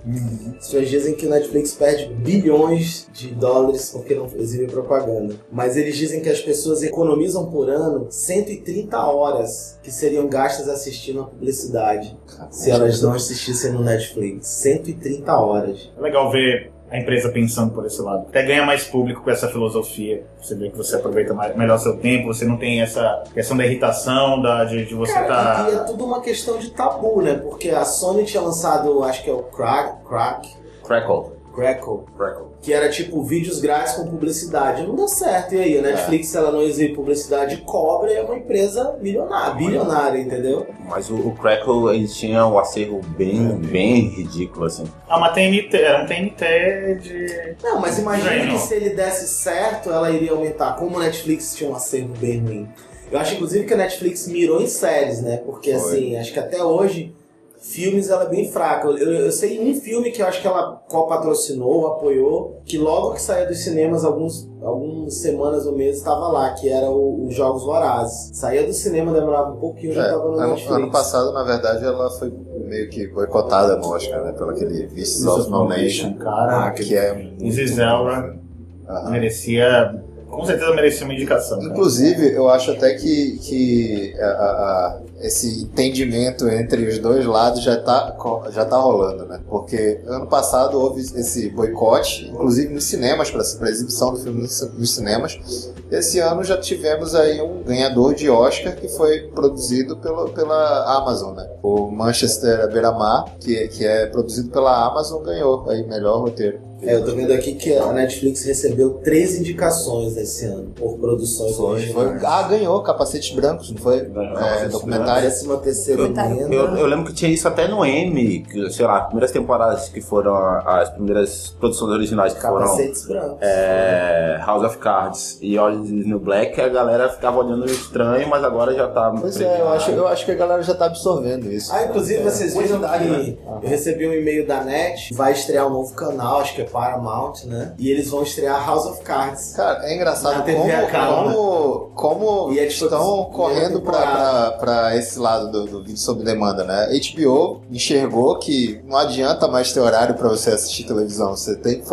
[0.57, 5.35] As pessoas dizem que o Netflix perde bilhões de dólares porque não exibe propaganda.
[5.51, 11.21] Mas eles dizem que as pessoas economizam por ano 130 horas que seriam gastas assistindo
[11.21, 12.17] a publicidade.
[12.51, 14.47] Se elas não assistissem no Netflix.
[14.47, 15.91] 130 horas.
[15.97, 18.25] É legal ver a empresa pensando por esse lado.
[18.29, 20.23] Até ganha mais público com essa filosofia.
[20.41, 23.65] Você vê que você aproveita mais- melhor seu tempo, você não tem essa questão da
[23.65, 25.83] irritação, da, de, de você Cara, e é tá.
[25.85, 27.35] tudo uma questão de tabu, né?
[27.35, 30.49] Porque a Sony tinha lançado, acho que é o Crack, Crack,
[30.83, 31.31] Crackle.
[31.53, 32.48] Crackle, Crackle.
[32.61, 34.85] Que era tipo vídeos grátis com publicidade.
[34.85, 35.55] Não dá certo.
[35.55, 39.55] E aí, a Netflix, se ela não exibe publicidade, cobra e é uma empresa milionária,
[39.55, 40.67] bilionária, entendeu?
[40.87, 44.83] Mas o, o Crackle, ele tinha um acervo bem, bem ridículo, assim.
[45.07, 47.55] Ah, uma TNT, era um TNT de.
[47.63, 50.75] Não, mas imagina que se ele desse certo, ela iria aumentar.
[50.75, 52.69] Como o Netflix tinha um acervo bem ruim.
[53.11, 55.37] Eu acho, inclusive, que a Netflix mirou em séries, né?
[55.37, 55.91] Porque, Foi.
[55.91, 57.13] assim, acho que até hoje,
[57.59, 58.87] filmes ela é bem fraca.
[58.87, 63.21] Eu, eu- sei um filme que eu acho que ela co-patrocinou, apoiou, que logo que
[63.21, 67.63] saía dos cinemas, alguns, algumas semanas ou meses, estava lá, que era o- os Jogos
[67.63, 68.31] Vorazes.
[68.37, 70.71] Saía do cinema, demorava um pouquinho, já É, tava no ano, Netflix.
[70.75, 72.33] ano passado, na verdade, ela foi
[72.65, 74.31] meio que boicotada no Oscar, né?
[74.31, 76.13] Pelo aquele Beasts of No Nation.
[76.17, 78.39] Cara, Que é né?
[78.87, 79.11] Aham.
[79.11, 80.03] merecia.
[80.29, 81.57] Com certeza merecia uma indicação.
[81.59, 81.69] cara.
[81.71, 87.77] Inclusive, eu acho até que, que a- a- esse entendimento entre os dois lados já
[87.81, 89.39] tá, co- já tá rolando, né?
[89.49, 94.93] Porque ano passado houve esse boicote, inclusive nos cinemas, para a exibição do filme nos,
[94.93, 95.73] cinemas.
[95.91, 101.35] Esse ano já tivemos aí um ganhador de Oscar que foi produzido pelo, pela Amazon,
[101.35, 101.49] né?
[101.63, 106.68] O Manchester Beira-Mar, que, que é produzido pela Amazon, ganhou aí melhor roteiro.
[106.81, 111.55] É, eu tô vendo aqui que a Netflix recebeu três indicações esse ano por produções
[111.55, 112.23] Foi, originais.
[112.23, 114.01] ah, ganhou Capacetes Brancos, não foi?
[114.05, 115.23] Ganhou É, documentário.
[115.29, 116.55] Décima terceira emenda.
[116.55, 119.89] Eu, eu lembro que tinha isso até no M, que, sei lá, as primeiras temporadas
[119.89, 123.37] que foram as primeiras produções originais que foram Capacetes brancos.
[123.41, 128.73] é, House of Cards e Orange New Black, a galera ficava olhando estranho, mas agora
[128.73, 129.11] já tá.
[129.19, 131.71] Pois é, eu acho, eu acho que a galera já tá absorvendo isso.
[131.73, 133.37] Ah, inclusive vocês viram que né?
[133.61, 137.43] eu recebi um e-mail da NET, vai estrear um novo canal, acho que é Paramount,
[137.45, 137.73] né?
[137.77, 139.53] E eles vão estrear House of Cards.
[139.53, 144.51] Cara, é engraçado como, como, como E é tipo estão assim, correndo primeira pra, pra,
[144.59, 146.87] pra esse lado do, do vídeo sob demanda, né?
[146.87, 151.35] HBO enxergou que não adianta mais ter horário pra você assistir televisão.
[151.35, 151.87] Você tem que,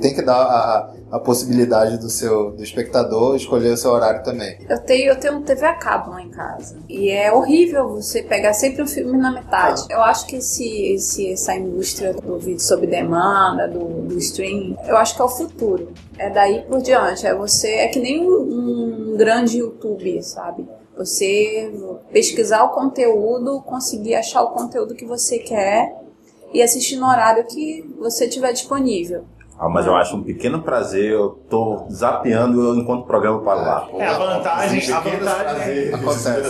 [0.00, 4.58] tem que dar a, a possibilidade do seu do espectador escolher o seu horário também.
[4.68, 6.76] Eu tenho, eu tenho um TV a cabo lá em casa.
[6.88, 9.82] E é horrível você pegar sempre um filme na metade.
[9.90, 14.96] Eu acho que esse, esse, essa indústria do vídeo sob demanda, do, do streaming, eu
[14.96, 15.92] acho que é o futuro.
[16.18, 17.26] É daí por diante.
[17.26, 17.68] É você.
[17.68, 20.66] É que nem um, um grande YouTube, sabe?
[20.96, 21.72] Você
[22.12, 25.94] pesquisar o conteúdo, conseguir achar o conteúdo que você quer
[26.52, 29.24] e assistir no horário que você tiver disponível.
[29.58, 33.88] Ah, mas eu acho um pequeno prazer, eu tô zapeando enquanto o programa para lá.
[33.96, 35.94] É, a vantagem, a vantagem,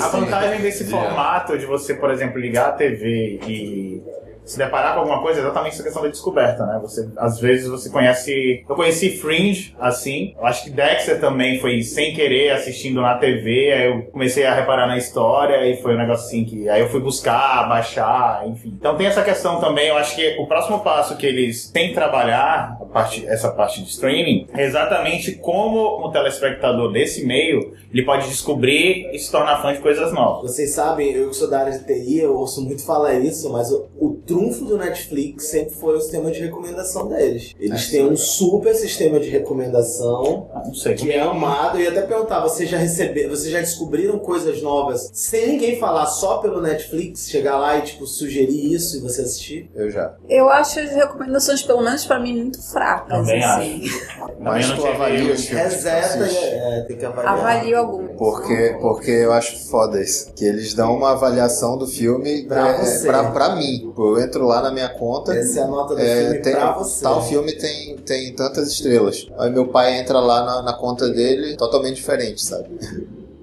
[0.02, 4.02] a vantagem desse formato de você, por exemplo, ligar a TV e
[4.44, 6.78] se deparar com alguma coisa é exatamente essa questão da descoberta, né?
[6.82, 8.64] Você, às vezes você conhece.
[8.68, 10.34] Eu conheci Fringe, assim.
[10.38, 13.72] Eu acho que Dexter também foi sem querer assistindo na TV.
[13.72, 16.68] Aí eu comecei a reparar na história e foi um negócio assim que.
[16.68, 18.74] Aí eu fui buscar, baixar, enfim.
[18.78, 19.88] Então tem essa questão também.
[19.88, 23.88] Eu acho que o próximo passo que eles têm que trabalhar, parte, essa parte de
[23.88, 29.72] streaming, é exatamente como o telespectador desse meio ele pode descobrir e se tornar fã
[29.72, 30.50] de coisas novas.
[30.50, 33.70] Vocês sabem, eu que sou da área de TI, eu ouço muito falar isso, mas
[33.70, 37.54] o, o trunfo do Netflix sempre foi o sistema de recomendação deles.
[37.58, 40.94] Eles têm um super sistema de recomendação Ah, Não sei.
[40.94, 41.80] que é amado.
[41.80, 46.38] E até perguntar, vocês já receberam, vocês já descobriram coisas novas sem ninguém falar só
[46.38, 47.28] pelo Netflix?
[47.28, 49.70] Chegar lá e tipo sugerir isso e você assistir?
[49.74, 50.14] Eu já.
[50.28, 53.08] Eu acho as recomendações, pelo menos pra mim, muito fracas.
[53.18, 53.82] Também assim.
[54.40, 56.44] Mas não tu avalia os filmes Reseta e assiste.
[56.44, 57.34] é, tem que avaliar.
[57.38, 58.16] Avalio algumas.
[58.16, 60.32] Porque, porque eu acho foda isso.
[60.34, 63.06] Que eles dão uma avaliação do filme Pra é, você.
[63.06, 63.82] pra, pra mim.
[63.84, 65.34] Eu entro lá na minha conta.
[65.34, 67.02] Essa é a nota do é, filme tem- pra você.
[67.04, 69.26] tal filme tem, tem tantas estrelas.
[69.38, 72.66] Aí meu pai entra lá na, na conta dele totalmente diferente, sabe?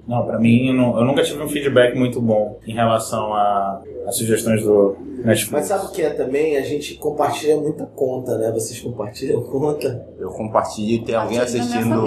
[0.06, 3.80] Não, pra mim, eu, não- eu nunca tive um feedback muito bom em relação a,
[4.08, 5.50] a sugestões do Netflix.
[5.52, 6.56] Mas sabe o que é também?
[6.56, 8.50] A gente compartilha muita conta, né?
[8.50, 10.04] Vocês compartilham conta?
[10.18, 12.02] Eu compartilho e tem alguém minha assistindo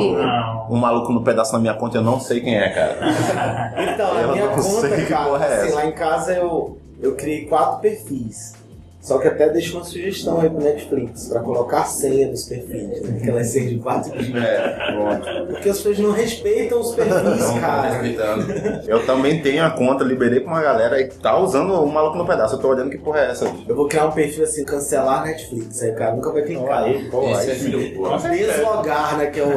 [0.69, 2.97] um maluco no pedaço na minha conta, eu não sei quem é, cara.
[3.93, 5.75] Então, a Eu minha não conta, cara, porra é assim, essa.
[5.75, 8.53] lá em casa eu, eu criei quatro perfis.
[9.03, 13.01] Só que até deixo uma sugestão aí pro Netflix, pra colocar a senha dos perfis,
[13.01, 13.17] né?
[13.21, 14.41] Aquelas senhas de quatro dias.
[14.41, 15.47] É, pronto.
[15.47, 18.01] Porque as pessoas não respeitam os perfis, cara.
[18.87, 22.25] Eu também tenho a conta, liberei pra uma galera e tá usando o maluco no
[22.25, 22.55] pedaço.
[22.55, 23.53] Eu tô olhando que porra é essa.
[23.67, 26.83] Eu vou criar um perfil assim, cancelar Netflix, aí o cara nunca vai clicar.
[26.83, 27.45] Aí, pô, é.
[28.37, 29.25] Deslogar, né?
[29.25, 29.51] Que é o,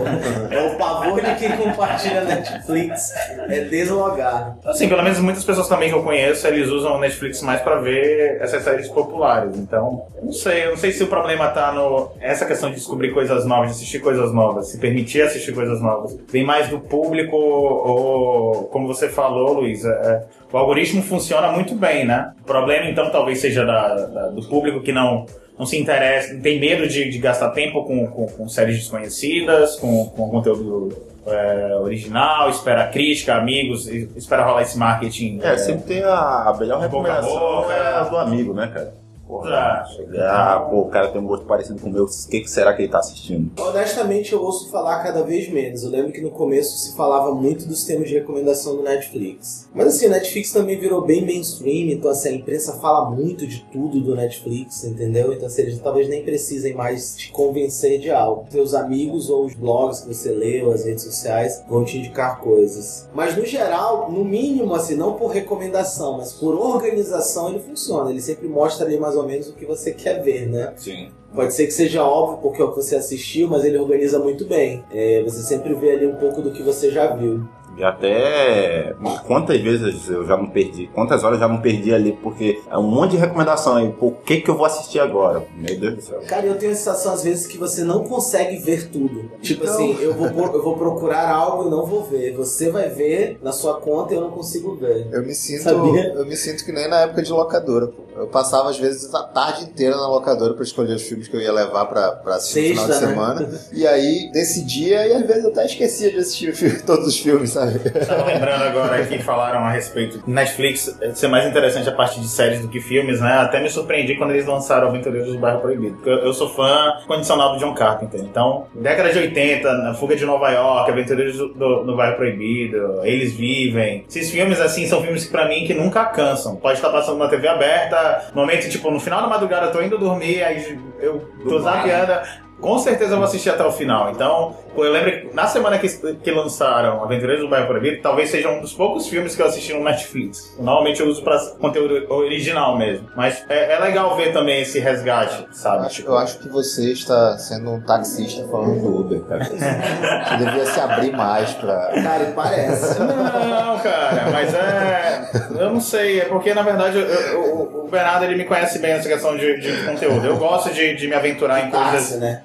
[0.51, 3.13] é o pavor de quem compartilha Netflix.
[3.49, 4.59] É deslogar.
[4.65, 7.77] Assim, pelo menos muitas pessoas também que eu conheço, eles usam o Netflix mais pra
[7.77, 9.36] ver essas séries populares.
[9.57, 13.13] Então, não sei, eu não sei se o problema tá no essa questão de descobrir
[13.13, 16.17] coisas novas, de assistir coisas novas, se permitir assistir coisas novas.
[16.29, 20.23] Vem mais do público ou, como você falou, Luiz, é- é,
[20.53, 22.33] o algoritmo funciona muito bem, né?
[22.41, 25.27] O problema, então, talvez seja da- da- do público que não
[25.59, 30.05] não se interessa, tem medo de, de gastar tempo com, com, com séries desconhecidas, com,
[30.11, 30.95] com conteúdo
[31.27, 35.41] é, original, espera crítica, amigos, espera rolar esse marketing.
[35.43, 36.11] É, sempre tem a,
[36.51, 37.73] a melhor Boca recomendação boca.
[37.73, 38.93] é a do amigo, né, cara?
[39.27, 39.85] Porra, Ah.
[39.97, 42.73] chegar, pô, o cara tem um gosto parecido com o meu, o que, que será
[42.75, 43.51] que ele tá assistindo?
[43.61, 45.83] Honestamente, eu ouço falar cada vez menos.
[45.83, 49.69] Eu lembro que no começo se falava muito dos temas de recomendação do Netflix.
[49.75, 53.65] Mas assim, o Netflix também virou bem mainstream, então assim, a imprensa fala muito de
[53.73, 55.33] tudo do Netflix, entendeu?
[55.33, 58.47] Então assim, eles talvez nem precisem mais te convencer de algo.
[58.51, 62.41] Seus amigos ou os blogs que você lê ou as redes sociais vão te indicar
[62.41, 63.09] coisas.
[63.15, 68.11] Mas no geral, no mínimo, assim, não por recomendação, mas por organização ele funciona.
[68.11, 70.73] Ele sempre mostra ali mais ou menos o que você quer ver, né?
[70.77, 71.09] Sim.
[71.35, 74.47] Pode ser que seja óbvio porque é o que você assistiu, mas ele organiza muito
[74.47, 74.85] bem.
[74.91, 77.47] É, você sempre vê ali um pouco do que você já viu.
[77.77, 78.95] E até
[79.27, 82.79] quantas vezes eu já não perdi, quantas horas eu já não perdi ali, porque é
[82.79, 85.43] um monte de recomendação aí, o que que eu vou assistir agora?
[85.55, 86.21] Meu Deus do céu.
[86.27, 89.31] Cara, eu tenho a sensação às vezes que você não consegue ver tudo.
[89.43, 92.35] Tipo Então- assim, eu vou, eu vou procurar algo e não vou ver.
[92.37, 95.09] Você vai ver na sua conta e eu não consigo ver.
[95.13, 96.13] Eu me sinto, Sabia?
[96.15, 97.91] eu me sinto que nem na época de locadora.
[98.17, 101.41] Eu passava às vezes a tarde inteira na locadora pra escolher os filmes que eu
[101.41, 103.13] ia levar pra, pra assistir no final de Sexta, né?
[103.13, 103.61] semana.
[103.73, 106.47] E aí decidia e às vezes eu até esquecia de assistir
[106.87, 107.66] todos os filmes, sabe?
[108.07, 112.29] Tava lembrando agora que falaram a respeito de Netflix ser mais interessante a parte de
[112.29, 113.33] séries do que filmes, né?
[113.39, 115.97] Até me surpreendi quando eles lançaram Aventureiros do Bairro Proibido.
[115.97, 118.21] Porque eu sou fã condicional do John Carpenter.
[118.21, 123.01] Então, década de 80, na Fuga de Nova York, Aventureiros do, do- do Bairro Proibido,
[123.05, 124.05] Eles Vivem.
[124.09, 126.57] Esses filmes, assim, são filmes que pra mim que nunca cansam.
[126.57, 129.83] Pode estar passando na TV aberta, no momento, tipo, no final da madrugada eu tô
[129.83, 132.13] indo dormir, aí eu tô zapeando.
[132.61, 134.11] Com certeza eu vou assistir até o final.
[134.11, 138.49] Então, eu lembro que na semana que, que lançaram Aventureiros do Bairro Proibido, talvez seja
[138.51, 140.55] um dos poucos filmes que eu assisti no Netflix.
[140.59, 143.09] Normalmente eu uso pra conteúdo original mesmo.
[143.17, 145.87] Mas é, é legal ver também esse resgate, Eu sabe?
[145.87, 149.45] acho, eu acho que você está sendo um taxista falando do Uber, cara.
[149.57, 151.91] Você devia se abrir mais pra.
[152.03, 152.99] Cara, e parece.
[153.01, 155.31] Não, cara, mas é.
[155.59, 158.79] Eu não sei, é porque na verdade eu- eu- o- o Bernardo ele me conhece
[158.79, 160.27] bem nessa questão de, de conteúdo.
[160.27, 161.91] Eu gosto de, de me aventurar em coisas.
[161.93, 162.43] Táxi, né?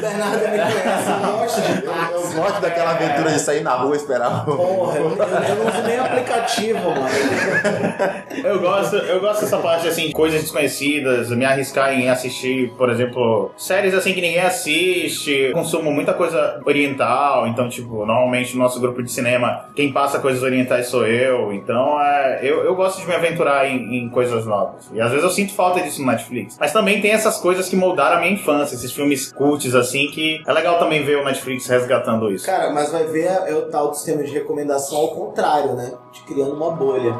[0.00, 2.12] Bernardo me conhece, eu gosto de táxi.
[2.12, 4.56] Eu gosto daquela aventura de sair na rua e esperar o.
[4.56, 7.08] Porra, eu, eu- eu não uso nem aplicativo, mano.
[8.44, 13.50] Eu gosto, eu gosto dessa parte, assim, coisas desconhecidas, me arriscar em assistir, por exemplo,
[13.56, 19.02] séries assim que ninguém assiste, consumo muita coisa oriental, então, tipo, normalmente no nosso grupo
[19.02, 23.14] de cinema, quem passa coisas orientais sou eu, então é, eu, eu gosto de me
[23.14, 24.88] aventurar em, em coisas novas.
[24.92, 26.56] E às vezes eu sinto falta disso no Netflix.
[26.58, 30.42] Mas também tem essas coisas que moldaram a minha infância, esses filmes cults, assim, que
[30.46, 32.46] é legal também ver o Netflix resgatando isso.
[32.46, 35.92] Cara, mas vai ver é o tal do sistema de recomendação ao contrário, né?
[36.12, 37.14] De criando uma bolha.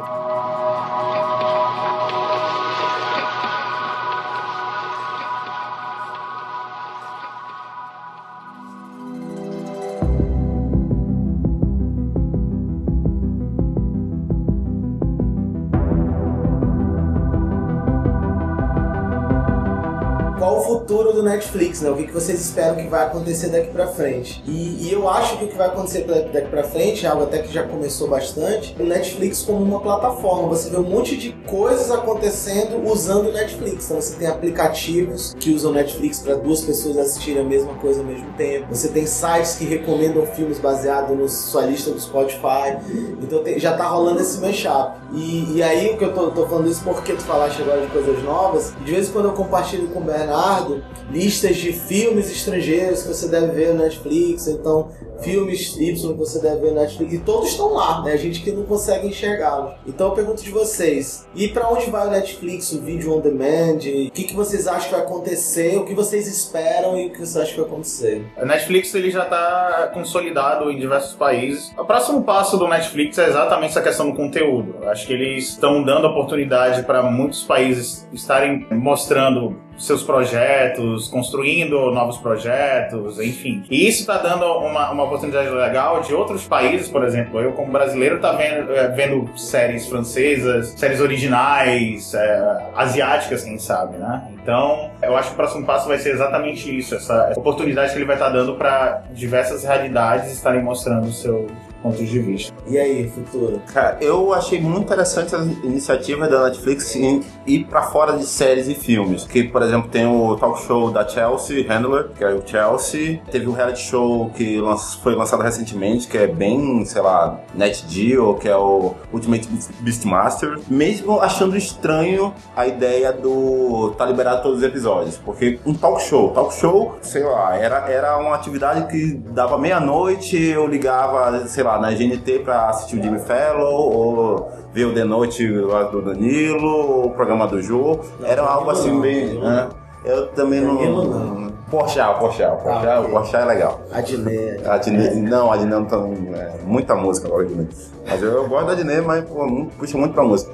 [20.91, 21.89] Futuro do Netflix, né?
[21.89, 24.43] O que, que vocês esperam que vai acontecer daqui pra frente?
[24.45, 27.37] E, e eu acho que o que vai acontecer daqui pra frente, é algo até
[27.37, 30.49] que já começou bastante, o Netflix como uma plataforma.
[30.49, 33.85] Você vê um monte de coisas acontecendo usando o Netflix.
[33.85, 38.01] Então você tem aplicativos que usam o Netflix para duas pessoas assistirem a mesma coisa
[38.01, 38.67] ao mesmo tempo.
[38.69, 42.77] Você tem sites que recomendam filmes baseados na sua lista do Spotify.
[43.21, 44.99] Então tem- já tá rolando esse mashup.
[45.13, 47.87] E, e aí o que eu tô, tô falando isso porque tu falaste agora de
[47.87, 48.73] coisas novas.
[48.83, 50.80] De vez em quando eu compartilho com o Bernardo
[51.11, 54.89] listas de filmes estrangeiros que você deve ver no Netflix, então
[55.21, 57.13] filmes Y que você deve ver no Netflix.
[57.13, 58.13] E todos estão lá, né?
[58.13, 59.73] A gente que não consegue enxergá-los.
[59.87, 63.77] Então eu pergunto de vocês: e pra onde vai o Netflix, o vídeo on demand?
[63.77, 65.77] O que, que vocês acham que vai acontecer?
[65.77, 68.25] O que vocês esperam e o que vocês acham que vai acontecer?
[68.37, 71.71] A Netflix ele já está consolidado em diversos países.
[71.77, 74.75] O próximo passo do Netflix é exatamente essa questão do conteúdo.
[74.87, 82.17] Acho que eles estão dando oportunidade para muitos países estarem mostrando seus projetos, construindo novos
[82.17, 83.63] projetos, enfim.
[83.69, 87.39] E isso está dando uma, uma oportunidade legal de outros países, por exemplo.
[87.39, 93.97] Eu, como brasileiro, tá vendo, é, vendo séries francesas, séries originais, é, asiáticas, quem sabe,
[93.97, 94.23] né?
[94.41, 98.05] Então, eu acho que o próximo passo vai ser exatamente isso, essa oportunidade que ele
[98.05, 101.47] vai estar dando para diversas realidades estarem mostrando o seu
[101.81, 102.53] ponto de vista.
[102.67, 103.61] E aí, futuro?
[103.73, 108.67] Cara, eu achei muito interessante as iniciativas da Netflix em ir pra fora de séries
[108.67, 109.23] e filmes.
[109.25, 113.19] Que, por exemplo, tem o talk show da Chelsea Handler, que é o Chelsea.
[113.31, 114.59] Teve um reality show que
[115.01, 119.71] foi lançado recentemente, que é bem, sei lá, Net Geo, que é o Ultimate Beast-
[119.79, 120.59] Beastmaster.
[120.69, 125.17] Mesmo achando estranho a ideia do tá liberado todos os episódios.
[125.17, 130.35] Porque um talk show, talk show, sei lá, era, era uma atividade que dava meia-noite,
[130.37, 135.03] eu ligava, sei lá, na GNT pra assistir o Jimmy Fellow, ou ver o The
[135.03, 137.99] Noite lá do Danilo, o programa do Jô.
[138.23, 139.39] Era algo assim bem.
[139.39, 139.69] né?
[140.03, 141.05] Eu também não.
[141.05, 141.51] Não.
[141.69, 143.11] Porchat, Porchat, Porchat, Ah, ok.
[143.11, 143.81] Porchat é legal.
[143.93, 144.65] Adnet.
[144.67, 145.97] A Adnet, não, a Adnet não tá.
[145.97, 147.69] É, muita música agora, Adnet.
[148.05, 150.51] Mas eu, eu gosto da Adnet, mas pô, puxa muito pra música.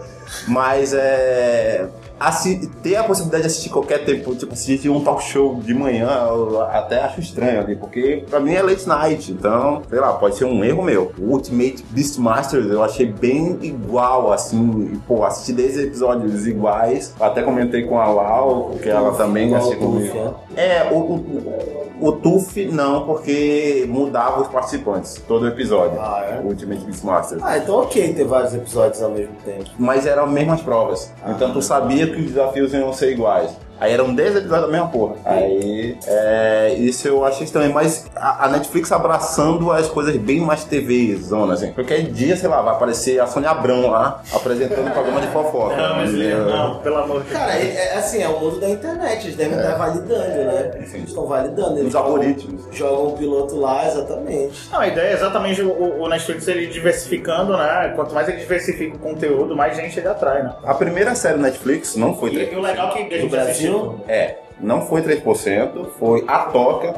[0.48, 1.88] Mas é.
[2.20, 6.10] Assi- ter a possibilidade de assistir qualquer tempo, tipo, assistir um talk show de manhã,
[6.30, 10.36] eu até acho estranho ali, porque pra mim é late night, então, sei lá, pode
[10.36, 11.12] ser um erro meu.
[11.20, 17.42] O Ultimate Beastmasters eu achei bem igual, assim, e, pô, assisti 10 episódios iguais, até
[17.42, 20.14] comentei com a Lau, que ela também assistiu o comigo.
[20.14, 26.00] Tufi, É, o, o, o TUF não, porque mudava os participantes todo episódio.
[26.00, 26.40] Ah, é?
[26.44, 27.42] O Ultimate Beastmasters.
[27.44, 29.66] Ah, então ok ter vários episódios ao mesmo tempo.
[29.78, 31.12] Mas eram as mesmas provas.
[31.24, 31.32] Ah.
[31.32, 33.52] então tu sabia que os desafios iam ser iguais.
[33.80, 35.16] Aí eram 10 episódios da mesma porra.
[35.26, 37.74] Aí, é, isso eu achei estranho.
[37.74, 41.72] Mas a, a Netflix abraçando as coisas bem mais TV, zona, assim.
[41.74, 45.76] Qualquer dia, sei lá, vai aparecer a Sônia Abrão lá, apresentando um programa de fofoca.
[45.76, 46.46] Não, mas Entendeu?
[46.46, 47.40] não, pelo amor de Deus.
[47.40, 50.72] Cara, é, é assim, é o mundo da internet, eles devem estar validando, né?
[50.76, 51.78] Eles estão validando.
[51.78, 52.64] Eles Os algoritmos.
[52.72, 54.70] Jogam o piloto lá, exatamente.
[54.72, 57.94] Não, a ideia é exatamente o, o Netflix ele diversificando, né?
[57.96, 60.56] Quanto mais ele diversifica o conteúdo, mais gente ele atrai, né?
[60.64, 64.00] A primeira série Netflix não foi E, e o legal é que gente Brasil?
[64.08, 66.96] É, não foi 3%, foi a Toca,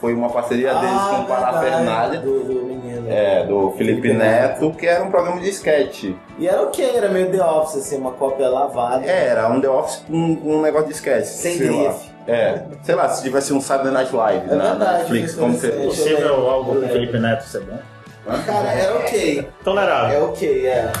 [0.00, 3.06] foi uma parceria deles com o Parafernália, Ah, Do, do menino.
[3.10, 6.10] é, do Felipe Felipe Neto, que era um programa de sketch.
[6.38, 9.04] E era ok, era meio The Office, assim, uma cópia lavada.
[9.06, 11.24] É, era um The Office com um negócio de sketch.
[11.26, 12.10] Sem grife.
[12.26, 15.58] É, sei lá, se tivesse um Saturday Night Live É na verdade, Netflix, como é
[15.58, 15.76] seria?
[15.76, 16.08] interessante.
[16.10, 17.78] Possível algo com o Felipe Neto ser bom.
[18.46, 19.48] Cara, era ok.
[19.64, 20.16] Tolerável.
[20.16, 20.92] É ok, é.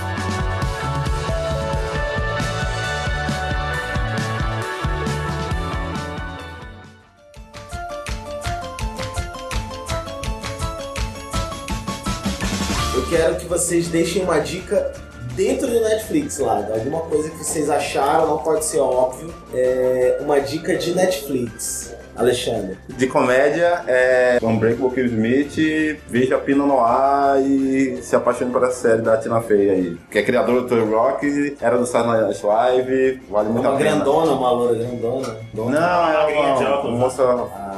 [13.12, 14.90] Quero que vocês deixem uma dica
[15.36, 19.32] dentro do Netflix lá, alguma coisa que vocês acharam, não pode ser óbvio.
[19.54, 21.94] É uma dica de Netflix.
[22.14, 22.76] Alexandre.
[22.90, 29.00] De comédia é Unbreakable Kimmy Smith, veja Pino Noir e se apaixone por essa série
[29.00, 29.96] da Tina Fey aí.
[30.10, 33.78] Que é criadora do Tony Rock, era do Saturday Night Live, vale muito Uma a
[33.78, 33.90] pena.
[33.90, 35.36] grandona, uma loura grandona.
[35.54, 37.10] Não, magrinha é de uma, óculos, uma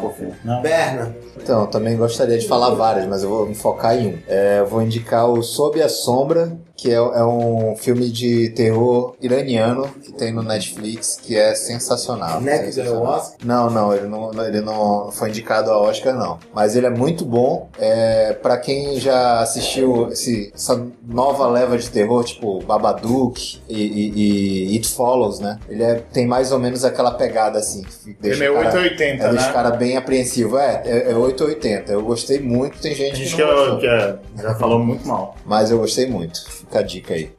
[0.04, 0.10] né?
[0.10, 0.60] fofinha.
[0.62, 1.16] Berna.
[1.36, 4.18] Então, eu também gostaria de falar várias, mas eu vou me focar em um.
[4.28, 9.14] É, eu vou indicar o Sob a Sombra, que é, é um filme de terror
[9.20, 12.40] iraniano que tem no Netflix, que é sensacional.
[12.40, 13.02] Neck ganhou o.
[13.04, 13.36] Oscar?
[13.44, 16.38] Não, não, ele não, ele não foi indicado ao Oscar, não.
[16.54, 17.68] Mas ele é muito bom.
[17.78, 24.68] É, para quem já assistiu esse- essa nova leva de terror, tipo Babadook e, e-
[24.70, 25.58] e It Follows, né?
[25.68, 27.82] Ele é- tem mais ou menos aquela pegada assim.
[27.82, 29.52] que Ele deixa é o cara- 880, é, deixa o né?
[29.52, 30.58] cara bem apreensivo.
[30.58, 31.92] É, é, é 880.
[31.92, 33.78] Eu gostei muito, tem gente A gente que que, não gostou.
[33.78, 35.36] que é- já falou muito mal.
[35.46, 36.44] Mas eu gostei muito.
[36.50, 37.32] Fica a dica aí.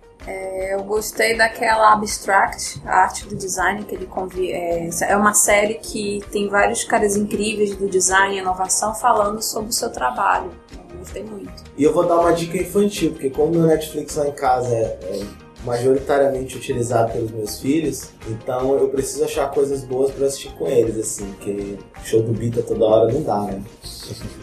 [0.71, 4.51] Eu gostei daquela Abstract, a arte do design, que ele convi...
[4.51, 9.69] é, é uma série que tem vários caras incríveis do design e inovação falando sobre
[9.69, 10.51] o seu trabalho.
[10.91, 11.53] Eu gostei muito.
[11.77, 14.99] E eu vou dar uma dica infantil, porque como meu Netflix lá em casa é,
[15.03, 15.23] é
[15.65, 20.97] majoritariamente utilizado pelos meus filhos, então eu preciso achar coisas boas pra assistir com eles,
[20.97, 23.61] assim, porque show do Bita toda hora não dá, né?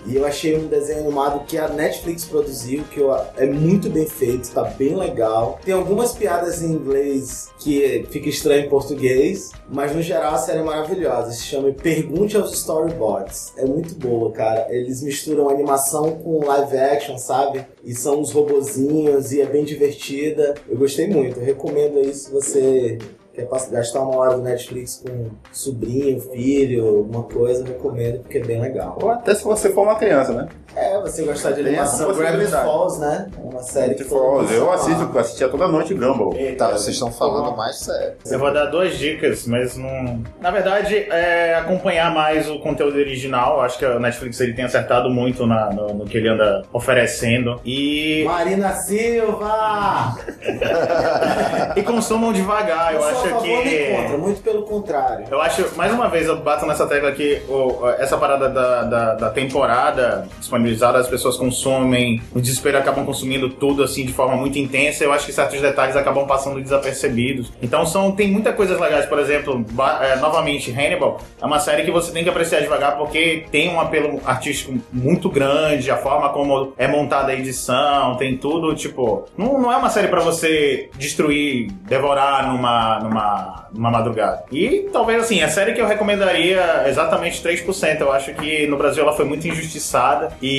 [0.07, 4.07] E eu achei um desenho animado que a Netflix produziu, que eu- é muito bem
[4.07, 5.61] feito, tá bem legal.
[5.65, 10.59] Tem algumas piadas em inglês que fica estranho em português, mas no geral a série
[10.59, 11.31] é maravilhosa.
[11.31, 13.53] Se chama Pergunte aos Storyboards.
[13.57, 14.67] É muito boa, cara.
[14.71, 17.65] Eles misturam animação com live action, sabe?
[17.85, 20.55] E são uns robozinhos e é bem divertida.
[20.69, 21.41] Eu gostei muito.
[21.41, 22.99] Eu recomendo aí se você
[23.33, 28.61] quer gastar uma hora do Netflix com sobrinho, filho, alguma coisa, recomendo porque é bem
[28.61, 28.99] legal.
[29.01, 30.49] Ou até se você for uma criança, né?
[30.75, 32.13] É, você gostar de animação.
[32.15, 32.51] Gravity.
[32.51, 33.29] Falls, né?
[33.37, 36.35] É uma série que mundo eu assisto, eu assistia toda noite Gumball.
[36.57, 38.15] Tá, vocês estão falando mais sério.
[38.25, 40.23] Eu vou dar duas dicas, mas não.
[40.41, 43.61] Na verdade, é acompanhar mais o conteúdo original.
[43.61, 47.61] Acho que a Netflix ele tem acertado muito na- no, no que ele anda oferecendo.
[47.65, 50.17] E, Marina Silva!
[51.77, 52.95] e consumam devagar.
[52.95, 53.95] Eu a acho que.
[53.97, 55.27] contra, muito pelo contrário.
[55.31, 59.15] Eu acho, mais uma vez, eu bato nessa tecla que o- essa parada da, da,
[59.15, 60.27] da temporada
[60.71, 65.05] disponibilizada, as pessoas consomem, no desespero acabam consumindo tudo assim de forma muito intensa.
[65.05, 67.53] Eu acho que certos detalhes acabam passando desapercebidos.
[67.63, 69.65] Então são, tem muitas coisas legais, por exemplo,
[70.01, 73.81] é, novamente, Hannibal é uma série que você tem que apreciar devagar porque tem um
[73.81, 79.61] apelo artístico muito grande, a forma como é montada a edição, tem tudo, tipo, não,
[79.61, 84.45] não é uma série pra você destruir, devorar numa, numa, numa madrugada.
[84.53, 88.01] E talvez assim, a série que eu recomendaria exatamente 3%.
[88.01, 90.52] Eu acho que no Brasil ela foi muito injustiçada e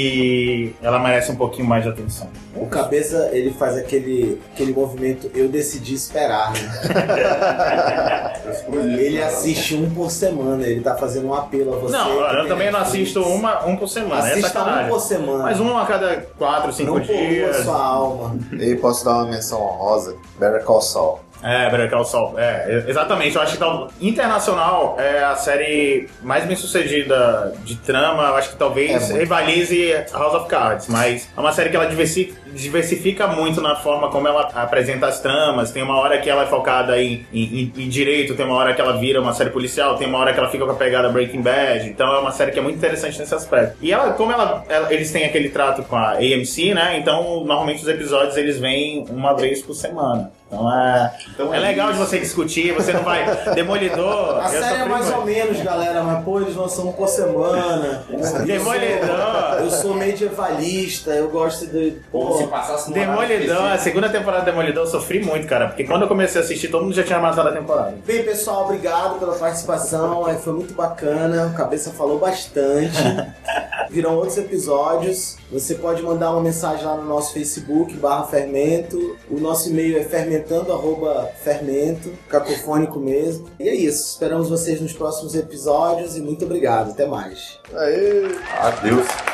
[0.82, 2.28] ela merece um pouquinho mais de atenção.
[2.56, 8.34] O cabeça, ele faz aquele, aquele movimento eu decidi esperar, né?
[8.98, 11.96] ele assiste um por semana, ele tá fazendo um apelo a você.
[11.98, 14.90] não, eu também não assisto uma, um por semana, é Assista um sacanagem.
[14.90, 15.44] por semana.
[15.44, 17.58] Mas um a cada 4, 5 não dias.
[17.58, 18.38] sua alma.
[18.54, 20.16] E posso dar uma menção honrosa?
[20.40, 21.20] Better Call Saul.
[21.44, 22.40] É, Better Call Saul.
[22.40, 23.36] É, exatamente.
[23.36, 28.24] Eu acho que tal, internacional é a série mais bem sucedida de trama.
[28.30, 31.86] Eu acho que talvez É rivalize House of Cards, mas é uma série que ela
[31.86, 35.72] diversi- diversifica muito na forma como ela apresenta as tramas.
[35.72, 38.74] Tem uma hora que ela é focada em, em- em- em direito, tem uma hora
[38.74, 41.10] que ela vira uma série policial, tem uma hora que ela fica com a pegada
[41.10, 41.88] Breaking Bad.
[41.90, 43.78] Então é uma série que é muito interessante nesse aspecto.
[43.82, 46.98] E ela, como ela, ela- eles têm aquele trato com a AMC, né?
[46.98, 50.32] Então normalmente os episódios eles vêm uma vez por semana.
[50.54, 53.26] Então é, é legal de você discutir, você não vai.
[53.56, 54.40] Demolidor.
[54.40, 58.04] A eu série é mais ou menos, galera, mas pô, eles lançam um por semana.
[58.46, 59.60] Demolidor.
[59.60, 61.98] Eu sou medievalista, eu gosto de.
[62.12, 65.68] Como se Pô, passasse Demolidor, a segunda temporada de Demolidor eu sofri muito, cara.
[65.68, 67.96] Porque quando eu comecei a assistir, todo mundo já tinha matado a temporada.
[68.06, 70.28] Bem, pessoal, obrigado pela participação.
[70.30, 71.48] é, Foi muito bacana.
[71.48, 72.98] O Cabeça falou bastante.
[73.90, 75.38] Virão outros episódios.
[75.52, 79.16] Você pode mandar uma mensagem lá no nosso Facebook, barra Fermento.
[79.30, 80.04] O nosso e-mail é
[80.44, 83.50] fermentando, arroba fermento, cacofônico mesmo.
[83.60, 84.12] E é isso.
[84.12, 86.92] Esperamos vocês nos próximos episódios e muito obrigado.
[86.92, 87.60] Até mais.
[87.74, 88.28] Aê!
[88.60, 89.33] Adeus.